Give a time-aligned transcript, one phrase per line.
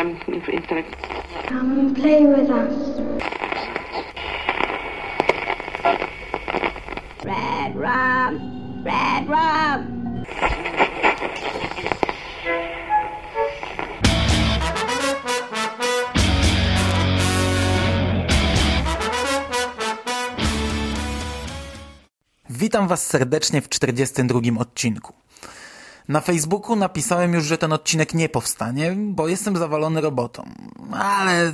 [0.00, 0.16] um,
[0.48, 0.96] intellect.
[1.46, 2.74] Come and play with us.
[7.24, 10.00] Red rum, red rum.
[22.50, 25.12] Witam Was serdecznie w 42 odcinku.
[26.08, 30.48] Na Facebooku napisałem już, że ten odcinek nie powstanie, bo jestem zawalony robotą.
[30.92, 31.52] Ale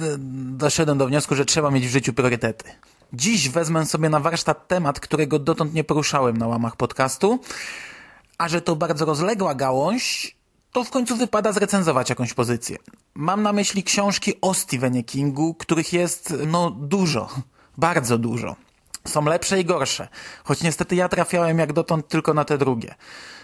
[0.56, 2.64] doszedłem do wniosku, że trzeba mieć w życiu priorytety.
[3.12, 7.40] Dziś wezmę sobie na warsztat temat, którego dotąd nie poruszałem na łamach podcastu,
[8.38, 10.37] a że to bardzo rozległa gałąź,
[10.73, 12.76] to w końcu wypada zrecenzować jakąś pozycję.
[13.15, 17.28] Mam na myśli książki o Stephenie Kingu, których jest, no, dużo.
[17.78, 18.56] Bardzo dużo.
[19.06, 20.09] Są lepsze i gorsze,
[20.45, 22.95] choć niestety ja trafiałem jak dotąd tylko na te drugie.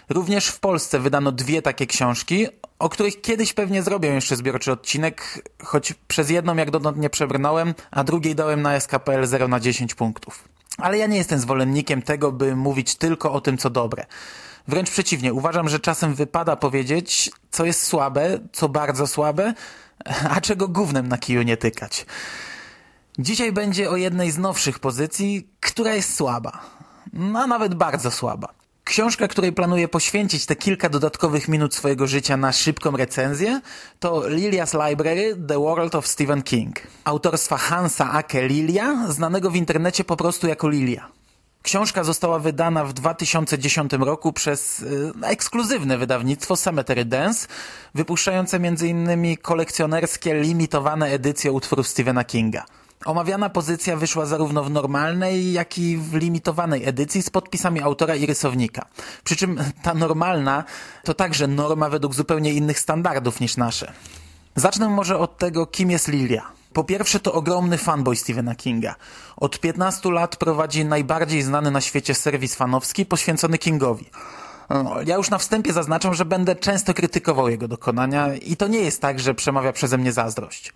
[0.08, 2.46] Również w Polsce wydano dwie takie książki,
[2.78, 7.74] o których kiedyś pewnie zrobię jeszcze zbiorczy odcinek, choć przez jedną jak dotąd nie przebrnąłem,
[7.90, 10.48] a drugiej dałem na SKPL 0 na 10 punktów.
[10.78, 14.06] Ale ja nie jestem zwolennikiem tego, by mówić tylko o tym, co dobre.
[14.68, 19.54] Wręcz przeciwnie, uważam, że czasem wypada powiedzieć, co jest słabe, co bardzo słabe,
[20.30, 22.06] a czego gównem na kiju nie tykać.
[23.18, 26.60] Dzisiaj będzie o jednej z nowszych pozycji, która jest słaba.
[27.12, 28.61] No, nawet bardzo słaba.
[28.84, 33.60] Książka, której planuję poświęcić te kilka dodatkowych minut swojego życia na szybką recenzję,
[34.00, 36.80] to Lilia's Library– The World of Stephen King.
[37.04, 41.08] Autorstwa Hansa Ake Lilia, znanego w internecie po prostu jako Lilia.
[41.62, 47.48] Książka została wydana w 2010 roku przez y, ekskluzywne wydawnictwo Cemetery Dance,
[47.94, 49.36] wypuszczające m.in.
[49.42, 52.64] kolekcjonerskie, limitowane edycje utworów Stephena Kinga.
[53.04, 58.26] Omawiana pozycja wyszła zarówno w normalnej, jak i w limitowanej edycji z podpisami autora i
[58.26, 58.86] rysownika.
[59.24, 60.64] Przy czym ta normalna
[61.04, 63.92] to także norma według zupełnie innych standardów niż nasze.
[64.56, 66.42] Zacznę może od tego, kim jest Lilia.
[66.72, 68.94] Po pierwsze to ogromny fanboy Stephena Kinga.
[69.36, 74.10] Od 15 lat prowadzi najbardziej znany na świecie serwis fanowski poświęcony Kingowi.
[74.70, 78.78] No, ja już na wstępie zaznaczam, że będę często krytykował jego dokonania i to nie
[78.78, 80.72] jest tak, że przemawia przeze mnie zazdrość.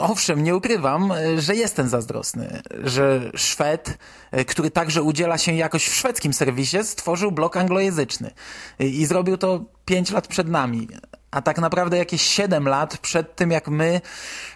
[0.00, 3.98] Owszem, nie ukrywam, że jestem zazdrosny, że Szwed,
[4.46, 8.30] który także udziela się jakoś w szwedzkim serwisie, stworzył blok anglojęzyczny
[8.78, 10.88] i zrobił to pięć lat przed nami.
[11.30, 14.00] A tak naprawdę jakieś siedem lat przed tym, jak my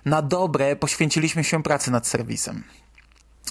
[0.05, 2.65] na dobre poświęciliśmy się pracy nad serwisem.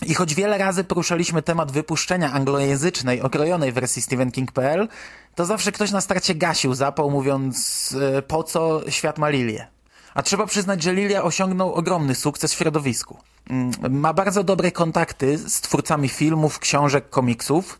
[0.05, 4.87] I choć wiele razy poruszaliśmy temat wypuszczenia anglojęzycznej, okrojonej wersji StephenKing.pl,
[5.35, 9.67] to zawsze ktoś na starcie gasił zapał, mówiąc e, po co świat ma lilię.
[10.13, 13.17] A trzeba przyznać, że Lilia osiągnął ogromny sukces w środowisku.
[13.49, 17.79] Mm, ma bardzo dobre kontakty z twórcami filmów, książek, komiksów.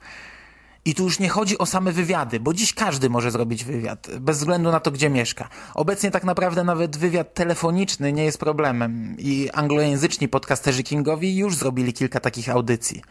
[0.86, 4.38] I tu już nie chodzi o same wywiady, bo dziś każdy może zrobić wywiad, bez
[4.38, 5.50] względu na to, gdzie mieszka.
[5.74, 11.94] Obecnie tak naprawdę nawet wywiad telefoniczny nie jest problemem i anglojęzyczni podcasterzy Kingowi już zrobili
[11.94, 13.02] kilka takich audycji.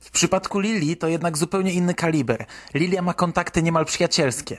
[0.00, 2.46] W przypadku Lili to jednak zupełnie inny kaliber.
[2.74, 4.58] Lilia ma kontakty niemal przyjacielskie.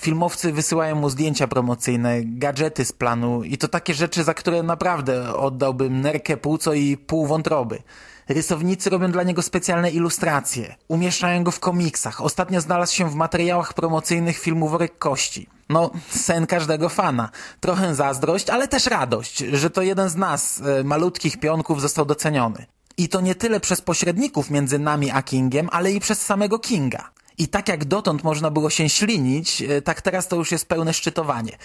[0.00, 5.34] Filmowcy wysyłają mu zdjęcia promocyjne, gadżety z planu i to takie rzeczy, za które naprawdę
[5.36, 7.82] oddałbym nerkę, płuco i pół wątroby.
[8.28, 10.74] Rysownicy robią dla niego specjalne ilustracje.
[10.88, 12.20] Umieszczają go w komiksach.
[12.20, 15.48] Ostatnio znalazł się w materiałach promocyjnych filmu Worek Kości.
[15.68, 17.30] No, sen każdego fana.
[17.60, 22.66] Trochę zazdrość, ale też radość, że to jeden z nas, e, malutkich pionków, został doceniony.
[22.96, 27.10] I to nie tyle przez pośredników między nami a Kingiem, ale i przez samego Kinga.
[27.40, 30.94] I tak jak dotąd można było się ślinić, e, tak teraz to już jest pełne
[30.94, 31.58] szczytowanie.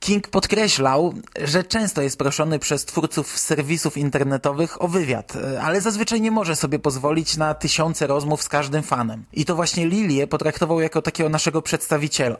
[0.00, 1.14] King podkreślał,
[1.44, 6.56] że często jest proszony przez twórców serwisów internetowych o wywiad, e, ale zazwyczaj nie może
[6.56, 9.24] sobie pozwolić na tysiące rozmów z każdym fanem.
[9.32, 12.36] I to właśnie Lilię potraktował jako takiego naszego przedstawiciela.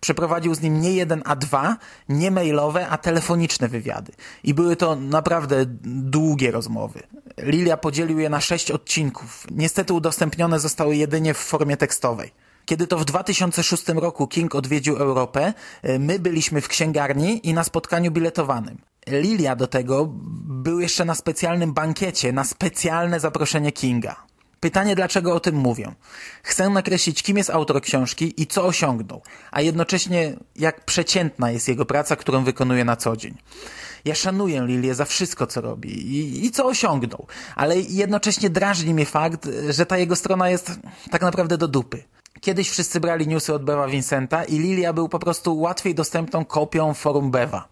[0.00, 1.76] Przeprowadził z nim nie jeden, a dwa,
[2.08, 4.12] nie mailowe, a telefoniczne wywiady.
[4.44, 7.02] I były to naprawdę długie rozmowy.
[7.38, 9.46] Lilia podzielił je na sześć odcinków.
[9.50, 12.32] Niestety udostępnione zostały jedynie w formie tekstowej.
[12.66, 17.64] Kiedy to w 2006 roku King odwiedził Europę, e, my byliśmy w księgarni i na
[17.64, 18.78] spotkaniu biletowanym.
[19.06, 20.06] Lilia do tego
[20.44, 24.16] był jeszcze na specjalnym bankiecie, na specjalne zaproszenie Kinga.
[24.60, 25.94] Pytanie, dlaczego o tym mówię?
[26.42, 31.86] Chcę nakreślić, kim jest autor książki i co osiągnął, a jednocześnie jak przeciętna jest jego
[31.86, 33.34] praca, którą wykonuje na co dzień.
[34.04, 37.26] Ja szanuję Lilię za wszystko, co robi i, i co osiągnął,
[37.56, 40.72] ale jednocześnie drażni mnie fakt, że ta jego strona jest
[41.10, 42.04] tak naprawdę do dupy.
[42.40, 46.94] Kiedyś wszyscy brali newsy od Bewa Vincenta i Lilia był po prostu łatwiej dostępną kopią
[46.94, 47.68] forum Bewa.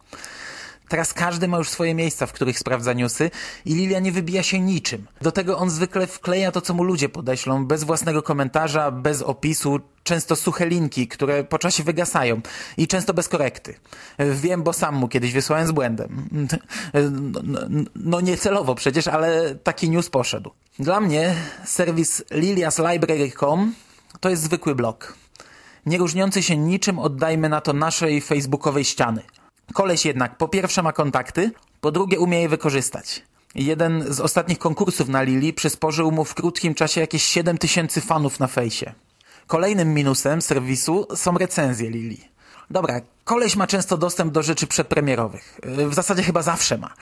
[0.89, 3.31] Teraz każdy ma już swoje miejsca, w których sprawdza newsy
[3.65, 5.07] i Lilia nie wybija się niczym.
[5.23, 9.81] Do tego on zwykle wkleja to, co mu ludzie podeślą, bez własnego komentarza, bez opisu,
[10.03, 12.41] często suche linki, które po czasie wygasają
[12.77, 13.75] i często bez korekty.
[14.19, 16.29] Wiem, bo sam mu kiedyś wysłałem z błędem.
[17.11, 17.61] No, no,
[17.95, 20.51] no niecelowo przecież, ale taki news poszedł.
[20.79, 21.35] Dla mnie
[21.65, 23.75] serwis liliaslibrary.com
[24.21, 25.15] to jest zwykły blog.
[25.87, 29.23] Nie różniący się niczym oddajmy na to naszej facebookowej ściany.
[29.73, 31.51] Koleś jednak po pierwsze ma kontakty,
[31.81, 33.23] po drugie umie je wykorzystać.
[33.55, 38.41] Jeden z ostatnich konkursów na Lili przysporzył mu w krótkim czasie jakieś 7 tysięcy fanów
[38.41, 38.93] na fejsie.
[39.47, 42.21] Kolejnym minusem serwisu są recenzje Lili.
[42.71, 45.61] Dobra, koleś ma często dostęp do rzeczy przedpremierowych.
[45.63, 46.95] W zasadzie chyba zawsze ma.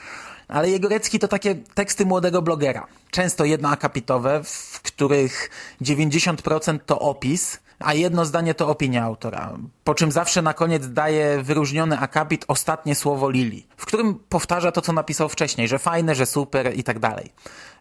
[0.47, 2.87] Ale jego recki to takie teksty młodego blogera.
[3.11, 5.49] Często jednoakapitowe, w których
[5.81, 9.53] 90% to opis, a jedno zdanie to opinia autora.
[9.83, 14.81] Po czym zawsze na koniec daje wyróżniony akapit ostatnie słowo Lili, w którym powtarza to,
[14.81, 17.31] co napisał wcześniej, że fajne, że super i tak dalej.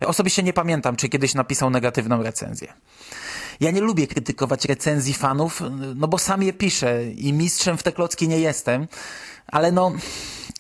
[0.06, 2.72] Osobiście nie pamiętam, czy kiedyś napisał negatywną recenzję.
[3.60, 5.62] Ja nie lubię krytykować recenzji fanów,
[5.94, 8.88] no bo sam je piszę i mistrzem w te klocki nie jestem,
[9.46, 9.93] ale no,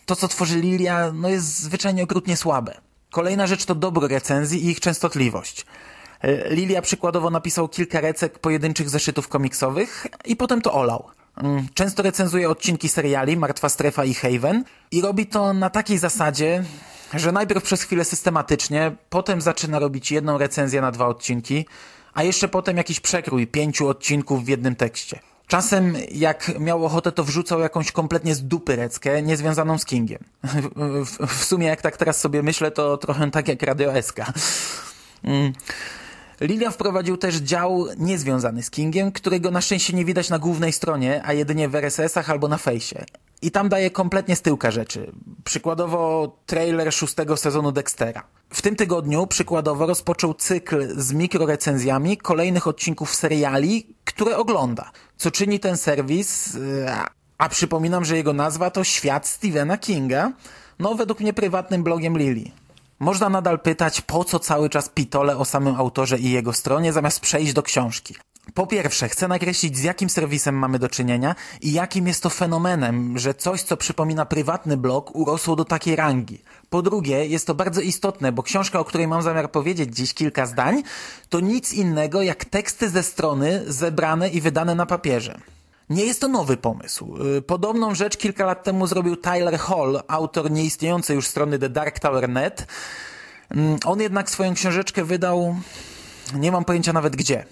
[0.06, 2.80] to co tworzy Lilia, no jest zwyczajnie okrutnie słabe.
[3.10, 5.66] Kolejna rzecz to dobro recenzji i ich częstotliwość.
[6.50, 11.04] Lilia przykładowo napisał kilka recek pojedynczych zeszytów komiksowych i potem to olał.
[11.36, 16.64] Mm, często recenzuje odcinki seriali Martwa Strefa i Haven i robi to na takiej zasadzie,
[17.14, 21.66] że najpierw przez chwilę systematycznie, potem zaczyna robić jedną recenzję na dwa odcinki,
[22.14, 25.20] a jeszcze potem jakiś przekrój pięciu odcinków w jednym tekście.
[25.46, 30.24] Czasem, jak miał ochotę, to wrzucał jakąś kompletnie z dupy reckę, niezwiązaną z Kingiem.
[31.04, 34.16] W, w, sumie, jak tak teraz sobie myślę, to trochę tak jak Radio SK.
[36.42, 41.22] Lilia wprowadził też dział niezwiązany z Kingiem, którego na szczęście nie widać na głównej stronie,
[41.24, 43.04] a jedynie w RSS-ach albo na fejsie.
[43.42, 45.12] I tam daje kompletnie z tyłka rzeczy.
[45.44, 48.22] Przykładowo trailer szóstego sezonu Dextera.
[48.50, 54.90] W tym tygodniu przykładowo rozpoczął cykl z mikrorecenzjami kolejnych odcinków seriali, które ogląda.
[55.16, 56.58] Co czyni ten serwis,
[56.88, 57.06] a,
[57.38, 60.32] a przypominam, że jego nazwa to Świat Stephena Kinga,
[60.78, 62.52] no według mnie prywatnym blogiem Lili.
[63.02, 67.20] Można nadal pytać, po co cały czas pitole o samym autorze i jego stronie, zamiast
[67.20, 68.14] przejść do książki.
[68.54, 73.18] Po pierwsze, chcę nakreślić, z jakim serwisem mamy do czynienia i jakim jest to fenomenem,
[73.18, 76.42] że coś, co przypomina prywatny blog, urosło do takiej rangi.
[76.70, 80.46] Po drugie, jest to bardzo istotne, bo książka, o której mam zamiar powiedzieć dziś kilka
[80.46, 80.82] zdań,
[81.28, 85.40] to nic innego jak teksty ze strony zebrane i wydane na papierze.
[85.92, 87.16] Nie jest to nowy pomysł.
[87.36, 91.98] Y, podobną rzecz kilka lat temu zrobił Tyler Hall, autor nieistniejącej już strony The Dark
[91.98, 92.66] Tower Net.
[93.50, 95.56] Mm, on jednak swoją książeczkę wydał,
[96.34, 97.44] nie mam pojęcia nawet gdzie.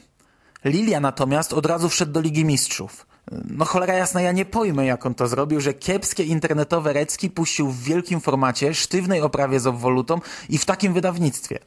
[0.64, 3.06] Lilia natomiast od razu wszedł do Ligi Mistrzów.
[3.50, 7.70] No cholera jasna, ja nie pojmę jak on to zrobił, że kiepskie internetowe recki puścił
[7.70, 11.58] w wielkim formacie, sztywnej oprawie z obwolutą i w takim wydawnictwie.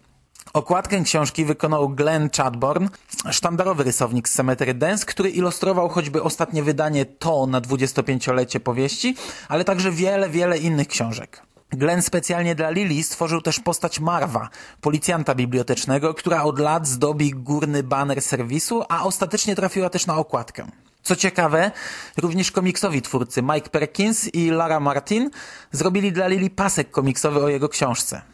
[0.53, 2.89] Okładkę książki wykonał Glenn Chadbourne,
[3.31, 9.15] sztandarowy rysownik z Cemetery Dance, który ilustrował choćby ostatnie wydanie To na 25-lecie powieści,
[9.47, 11.41] ale także wiele, wiele innych książek.
[11.69, 14.49] Glenn specjalnie dla Lily stworzył też postać Marwa,
[14.81, 20.65] policjanta bibliotecznego, która od lat zdobi górny baner serwisu, a ostatecznie trafiła też na okładkę.
[21.03, 21.71] Co ciekawe,
[22.17, 25.29] również komiksowi twórcy Mike Perkins i Lara Martin
[25.71, 28.32] zrobili dla Lily pasek komiksowy o jego książce.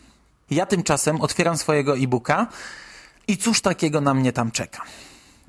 [0.52, 2.48] Ja tymczasem otwieram swojego e-booka
[3.28, 4.82] i cóż takiego na mnie tam czeka.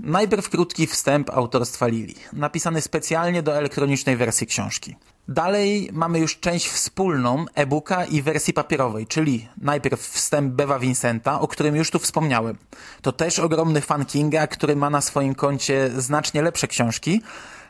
[0.01, 4.97] Najpierw krótki wstęp autorstwa Lili, napisany specjalnie do elektronicznej wersji książki.
[5.29, 11.49] Dalej mamy już część wspólną e-booka i wersji papierowej, czyli najpierw wstęp Bewa Vincenta, o
[11.49, 12.57] którym już tu wspomniałem.
[13.03, 17.23] To też ogromny fan Kinga, który ma na swoim koncie znacznie lepsze książki,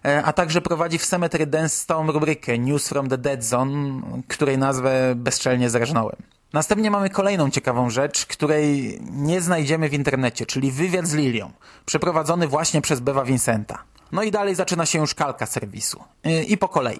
[0.05, 4.59] e, a także prowadzi w Cemetery Dance stałą rubrykę News from the Dead Zone, której
[4.59, 6.17] nazwę bezczelnie zrżnąłem.
[6.53, 11.51] Następnie mamy kolejną ciekawą rzecz, której nie znajdziemy w internecie, czyli wywiad z Lilią,
[11.87, 13.85] przeprowadzony właśnie przez Bewa Vincenta.
[14.13, 16.05] No i dalej zaczyna się już kalka serwisu.
[16.27, 16.99] Y, I po kolei.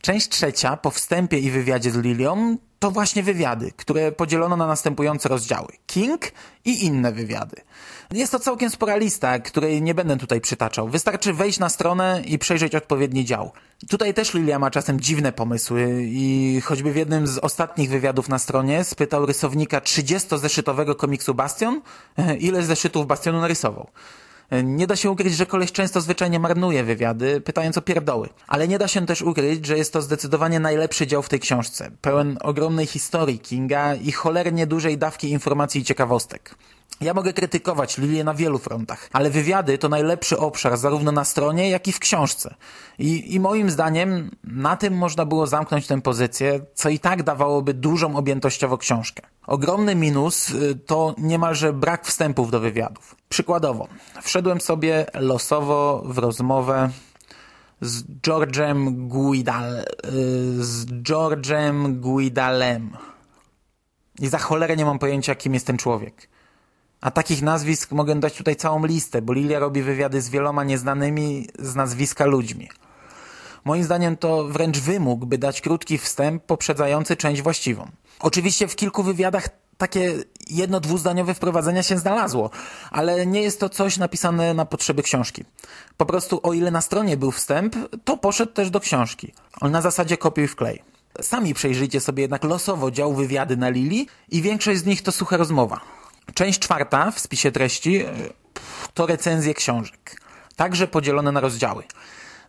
[0.00, 5.28] Część trzecia, po wstępie i wywiadzie z Lilią, to właśnie wywiady, które podzielono na następujące
[5.28, 5.68] rozdziały.
[5.86, 6.32] King
[6.64, 7.56] i inne wywiady.
[8.12, 10.88] Jest to całkiem spora lista, której nie będę tutaj przytaczał.
[10.88, 13.52] Wystarczy wejść na stronę i przejrzeć odpowiedni dział.
[13.88, 18.38] Tutaj też Lilia ma czasem dziwne pomysły i choćby w jednym z ostatnich wywiadów na
[18.38, 21.80] stronie spytał rysownika 30-zeszytowego komiksu Bastion,
[22.38, 23.90] ile zeszytów Bastionu narysował.
[24.64, 28.28] Nie da się ukryć, że koleś często zwyczajnie marnuje wywiady, pytając o pierdoły.
[28.46, 31.90] Ale nie da się też ukryć, że jest to zdecydowanie najlepszy dział w tej książce.
[32.00, 36.54] Pełen ogromnej historii Kinga i cholernie dużej dawki informacji i ciekawostek.
[37.00, 41.70] Ja mogę krytykować Lilię na wielu frontach, ale wywiady to najlepszy obszar zarówno na stronie,
[41.70, 42.54] jak i w książce.
[42.98, 47.74] I, I moim zdaniem na tym można było zamknąć tę pozycję, co i tak dawałoby
[47.74, 49.22] dużą objętościowo książkę.
[49.46, 53.16] Ogromny minus y, to niemalże brak wstępów do wywiadów.
[53.28, 53.88] Przykładowo,
[54.22, 56.90] wszedłem sobie losowo w rozmowę
[57.80, 59.84] z George'em Guidal, y,
[60.64, 62.96] z George'em Guidalem.
[64.18, 66.28] I za cholerę nie mam pojęcia, kim jest ten człowiek.
[67.00, 71.48] A takich nazwisk mogę dać tutaj całą listę, bo Lilia robi wywiady z wieloma nieznanymi
[71.58, 72.68] z nazwiska ludźmi.
[73.64, 77.88] Moim zdaniem to wręcz wymóg, by dać krótki wstęp poprzedzający część właściwą.
[78.20, 80.14] Oczywiście w kilku wywiadach takie
[80.50, 82.50] jedno, dwuzdaniowe wprowadzenia się znalazło,
[82.90, 85.44] ale nie jest to coś napisane na potrzeby książki.
[85.96, 89.32] Po prostu o ile na stronie był wstęp, to poszedł też do książki.
[89.60, 90.82] On na zasadzie kopiuj wklej.
[91.20, 95.36] Sami przejrzyjcie sobie jednak losowo dział wywiady na Lili i większość z nich to sucha
[95.36, 95.80] rozmowa.
[96.34, 98.12] Część czwarta w spisie treści e,
[98.94, 100.20] to recenzje książek,
[100.56, 101.84] także podzielone na rozdziały.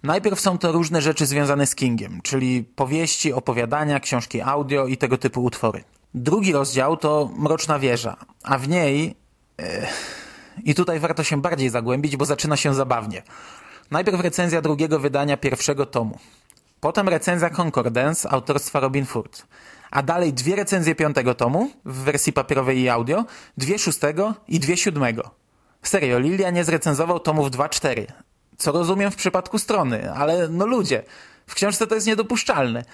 [0.03, 5.17] Najpierw są to różne rzeczy związane z Kingiem, czyli powieści, opowiadania, książki audio i tego
[5.17, 5.83] typu utwory.
[6.13, 9.15] Drugi rozdział to Mroczna Wieża, a w niej...
[9.59, 9.88] E,
[10.63, 13.23] I tutaj warto się bardziej zagłębić, bo zaczyna się zabawnie.
[13.91, 16.19] Najpierw recenzja drugiego wydania pierwszego tomu.
[16.79, 19.45] Potem recenzja Concordance autorstwa Robin Ford
[19.91, 23.25] a dalej dwie recenzje piątego tomu w wersji papierowej i audio,
[23.57, 25.31] dwie szóstego i dwie siódmego.
[25.83, 28.05] Serio, Lilia nie zrecenzował tomów 2-4,
[28.57, 31.03] co rozumiem w przypadku strony, ale no ludzie,
[31.48, 32.86] w książce to jest niedopuszczalne.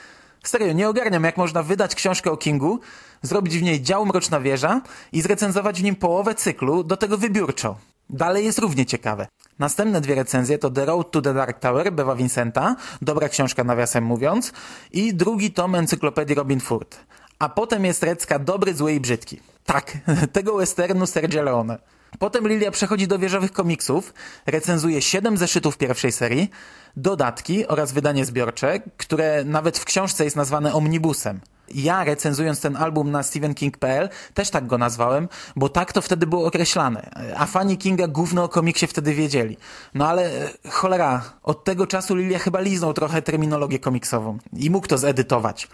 [0.44, 2.80] Serio, nie ogarniam, jak można wydać książkę o Kingu,
[3.22, 7.78] zrobić w niej dział Mroczna Wieża i zrecenzować w nim połowę cyklu, do tego wybiórczo.
[8.10, 9.28] Dalej jest równie ciekawe.
[9.60, 14.04] Następne dwie recenzje to The Road to the Dark Tower Bewa Vincenta, dobra książka nawiasem
[14.04, 14.54] mówiąc,
[14.92, 16.98] i drugi tom encyklopedii Robin Ford.
[17.40, 19.40] A potem jest Recka Dobry, Zły i Brzydki.
[19.66, 19.98] Tak,
[20.34, 21.78] tego westernu Sergio Leone.
[22.20, 24.14] Potem Lilia przechodzi do wieżowych komiksów,
[24.46, 26.50] recenzuje siedem zeszytów pierwszej serii,
[26.98, 31.40] dodatki oraz wydanie zbiorcze, które nawet w książce jest nazwane omnibusem.
[31.76, 36.46] Ja recenzując ten album na stephenking.pl też tak go nazwałem, bo tak to wtedy było
[36.48, 37.10] określane.
[37.38, 39.58] A fani Kinga gówno o komiksie wtedy wiedzieli.
[39.94, 44.88] No ale e, cholera, od tego czasu Lilia chyba liznął trochę terminologię komiksową i mógł
[44.88, 45.68] to zedytować.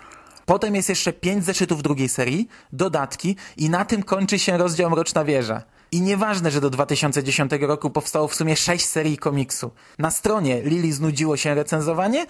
[0.45, 5.25] Potem jest jeszcze pięć zeszytów drugiej serii, dodatki i na tym kończy się rozdział Mroczna
[5.25, 5.61] Wieża.
[5.91, 9.71] I nieważne, że do 2010 roku powstało w sumie sześć serii komiksu.
[9.99, 12.25] Na stronie Lili znudziło się recenzowanie,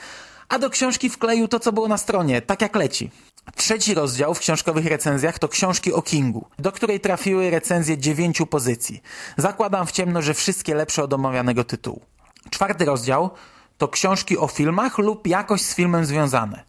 [0.50, 3.12] a do książki wkleił to, co było na stronie, tak jak leci.
[3.56, 9.02] Trzeci rozdział w książkowych recenzjach to książki o Kingu, do której trafiły recenzje dziewięciu pozycji.
[9.38, 12.02] Zakładam w ciemno, że wszystkie lepsze od omawianego tytułu.
[12.50, 13.30] Czwarty rozdział
[13.78, 16.64] to książki o filmach lub jakoś z filmem związane.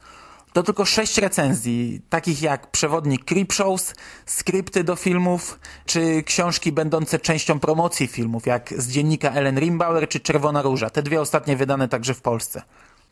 [0.52, 3.94] To tylko sześć recenzji, takich jak przewodnik Creepshows,
[4.26, 10.20] skrypty do filmów, czy książki będące częścią promocji filmów, jak z dziennika Ellen Rimbauer czy
[10.20, 12.62] Czerwona Róża, te dwie ostatnie wydane także w Polsce.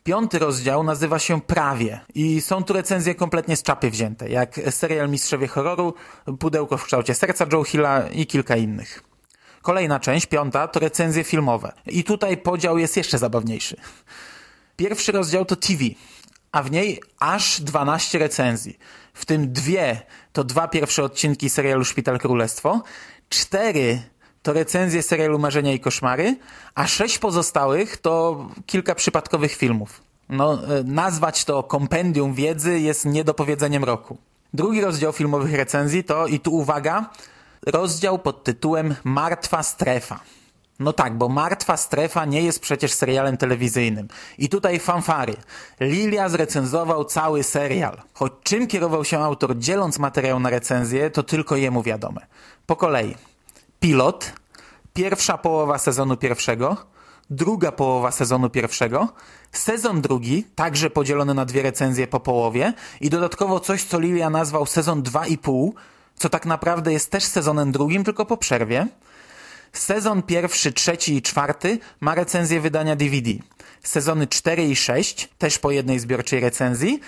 [0.03, 5.09] Piąty rozdział nazywa się Prawie i są tu recenzje kompletnie z czapy wzięte, jak serial
[5.09, 5.93] Mistrzowie Horroru,
[6.39, 9.03] Pudełko w kształcie serca Joe Hilla i kilka innych.
[9.61, 11.73] Kolejna część, piąta, to recenzje filmowe.
[11.85, 13.75] I tutaj podział jest jeszcze zabawniejszy.
[14.75, 15.83] Pierwszy rozdział to TV,
[16.51, 18.79] a w niej aż 12 recenzji.
[19.13, 20.01] W tym dwie
[20.33, 22.83] to dwa pierwsze odcinki serialu Szpital Królestwo,
[23.29, 24.01] cztery
[24.43, 26.35] to recenzje serialu Marzenia i Koszmary,
[26.75, 30.01] a sześć pozostałych to kilka przypadkowych filmów.
[30.29, 34.17] No, e, nazwać to kompendium wiedzy jest niedopowiedzeniem roku.
[34.53, 37.09] Drugi rozdział filmowych recenzji to, i tu uwaga,
[37.65, 40.19] rozdział pod tytułem Martwa Strefa.
[40.79, 44.07] No tak, bo Martwa Strefa nie jest przecież serialem telewizyjnym.
[44.37, 45.35] I tutaj fanfary.
[45.79, 48.01] Lilia zrecenzował cały serial.
[48.13, 52.21] Choć czym kierował się autor dzieląc materiał na recenzję, to tylko jemu wiadome.
[52.65, 53.15] Po kolei
[53.83, 54.33] pilot,
[54.93, 56.77] pierwsza połowa sezonu pierwszego,
[57.29, 59.13] druga połowa sezonu pierwszego,
[59.51, 64.65] sezon drugi, także podzielony na dwie recenzje po połowie i dodatkowo coś, co Lilia nazwał
[64.65, 65.71] sezon 2,5,
[66.15, 68.87] co tak naprawdę jest też sezonem drugim, tylko po przerwie.
[69.73, 73.31] Sezon pierwszy, trzeci i czwarty ma recenzję wydania DVD.
[73.83, 76.99] Sezony 4 i 6 też po jednej zbiorczej recenzji,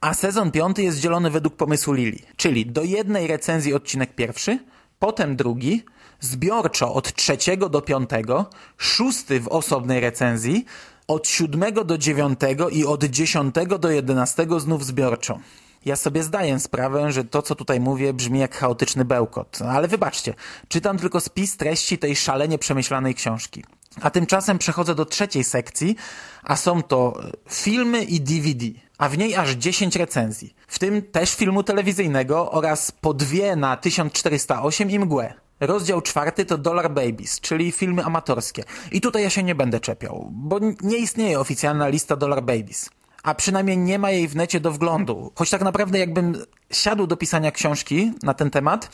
[0.00, 4.58] a sezon piąty jest dzielony według pomysłu Lili, czyli do jednej recenzji odcinek pierwszy,
[4.98, 5.84] potem drugi,
[6.24, 10.64] zbiorczo od trzeciego do piątego, szósty w osobnej recenzji,
[11.08, 15.38] od siódmego do dziewiątego i od dziesiątego do jedenastego znów zbiorczo.
[15.84, 20.34] Ja sobie zdaję sprawę, że to, co tutaj mówię, brzmi jak chaotyczny bełkot, ale wybaczcie,
[20.68, 23.64] czytam tylko spis treści tej szalenie przemyślanej książki.
[24.00, 25.96] A tymczasem przechodzę do trzeciej sekcji,
[26.42, 28.66] a są to filmy i DVD,
[28.98, 33.76] a w niej aż 10 recenzji, w tym też filmu telewizyjnego oraz po dwie na
[33.76, 35.43] 1408 i mgłę.
[35.60, 38.64] Rozdział czwarty to Dollar Babies, czyli filmy amatorskie.
[38.92, 42.90] I tutaj ja się nie będę czepiał, bo nie istnieje oficjalna lista Dollar Babies.
[43.22, 45.32] A przynajmniej nie ma jej w necie do wglądu.
[45.34, 48.90] Choć tak naprawdę jakbym siadł do pisania książki na ten temat,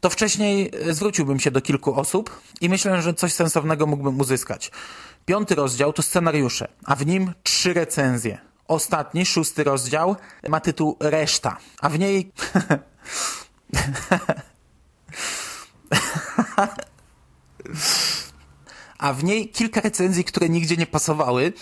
[0.00, 4.70] to wcześniej zwróciłbym się do kilku osób i myślę, że coś sensownego mógłbym uzyskać.
[5.26, 8.38] Piąty rozdział to scenariusze, a w nim trzy recenzje.
[8.68, 10.16] Ostatni, szósty rozdział
[10.48, 12.32] ma tytuł Reszta, a w niej...
[19.02, 21.52] a w niej kilka recenzji, które nigdzie nie pasowały.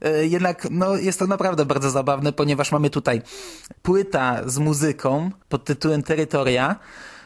[0.00, 3.22] E, jednak no, jest to naprawdę bardzo zabawne, ponieważ mamy tutaj
[3.82, 6.76] płyta z muzyką pod tytułem Terytoria,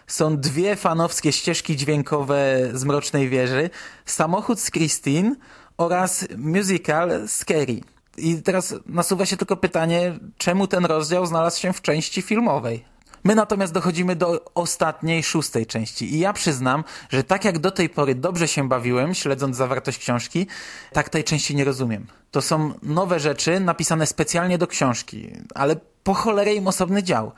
[0.07, 3.71] są dwie fanowskie ścieżki dźwiękowe z Mrocznej Wieży,
[4.07, 5.35] samochód z Christine
[5.77, 7.81] oraz musical Scary.
[8.17, 12.92] I teraz nasuwa się tylko pytanie, czemu ten rozdział znalazł się w części filmowej?
[13.25, 16.15] My natomiast dochodzimy do ostatniej, szóstej części.
[16.15, 20.47] I ja przyznam, że tak jak do tej pory dobrze się bawiłem, śledząc zawartość książki,
[20.93, 22.07] tak tej części nie rozumiem.
[22.31, 27.33] To są nowe rzeczy napisane specjalnie do książki, ale po cholerę im osobny dział.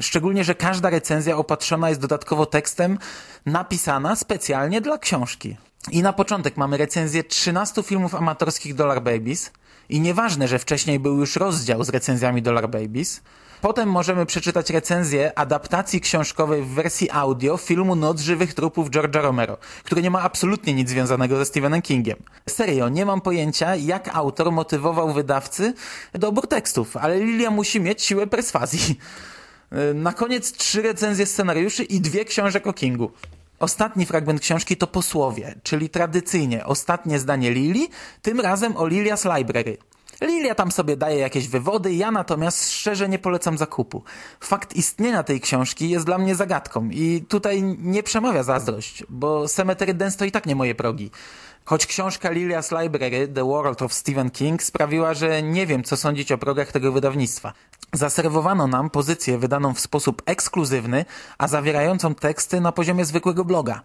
[0.00, 2.98] Szczególnie, że każda recenzja opatrzona jest dodatkowo tekstem
[3.46, 5.56] napisana specjalnie dla książki.
[5.90, 9.52] I na początek mamy recenzję 13 filmów amatorskich Dollar Babies.
[9.88, 13.20] I nieważne, że wcześniej był już rozdział z recenzjami Dollar Babies.
[13.60, 19.58] Potem możemy przeczytać recenzję adaptacji książkowej w wersji audio filmu Noc żywych trupów George'a Romero,
[19.84, 22.16] który nie ma absolutnie nic związanego ze Stephenem Kingiem.
[22.48, 25.74] Serio, nie mam pojęcia, jak autor motywował wydawcy
[26.12, 28.98] do dobór tekstów, ale Lilia musi mieć siłę perswazji.
[29.94, 33.10] Na koniec trzy recenzje scenariuszy i dwie książek o Kingu.
[33.60, 37.88] Ostatni fragment książki to posłowie, czyli tradycyjnie ostatnie zdanie Lili,
[38.22, 39.76] tym razem o Lilia's Library.
[40.20, 44.02] Lilia tam sobie daje jakieś wywody, ja natomiast szczerze nie polecam zakupu.
[44.40, 49.94] Fakt istnienia tej książki jest dla mnie zagadką i tutaj nie przemawia zazdrość, bo Cemetery
[49.94, 51.10] Dance to i tak nie moje progi.
[51.68, 56.32] Choć książka Lilia's Library, The World of Stephen King sprawiła, że nie wiem co sądzić
[56.32, 57.52] o progach tego wydawnictwa.
[57.92, 61.04] Zaserwowano nam pozycję wydaną w sposób ekskluzywny,
[61.38, 63.82] a zawierającą teksty na poziomie zwykłego bloga.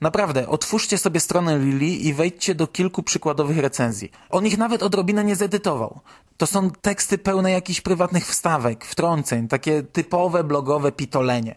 [0.00, 4.10] Naprawdę, otwórzcie sobie stronę Lili i wejdźcie do kilku przykładowych recenzji.
[4.30, 6.00] On ich nawet odrobinę nie zedytował.
[6.36, 11.54] To są teksty pełne jakichś prywatnych wstawek, wtrąceń, takie typowe blogowe pitolenie.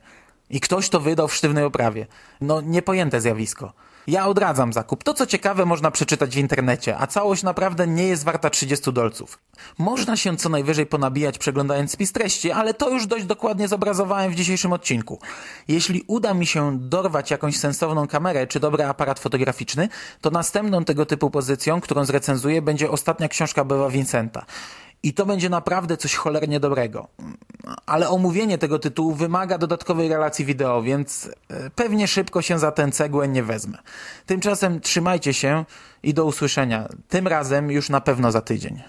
[0.49, 2.07] I ktoś to wydał w sztywnej oprawie.
[2.41, 3.73] No, niepojęte zjawisko.
[4.07, 5.03] Ja odradzam zakup.
[5.03, 9.39] To co ciekawe można przeczytać w internecie, a całość naprawdę nie jest warta 30 dolców.
[9.77, 14.35] Można się co najwyżej ponabijać przeglądając spis treści, ale to już dość dokładnie zobrazowałem w
[14.35, 15.19] dzisiejszym odcinku.
[15.67, 19.89] Jeśli uda mi się dorwać jakąś sensowną kamerę czy dobry aparat fotograficzny,
[20.21, 24.45] to następną tego typu pozycją, którą zrecenzuję, będzie ostatnia książka Bewa Vincenta.
[25.05, 27.07] I to będzie naprawdę coś cholernie dobrego.
[27.85, 32.91] Ale omówienie tego tytułu wymaga dodatkowej relacji wideo, więc e, pewnie szybko się za tę
[32.91, 33.77] cegłę nie wezmę.
[34.25, 35.65] Tymczasem trzymajcie się
[36.03, 36.87] i do usłyszenia.
[37.09, 38.81] Tym razem już na pewno za tydzień.